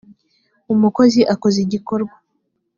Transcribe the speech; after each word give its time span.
umukozi 0.73 1.21
akoze 1.33 1.57
igikorwa 1.65 2.13